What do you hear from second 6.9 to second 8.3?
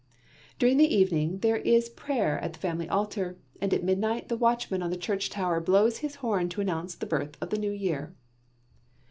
the birth of the New Year.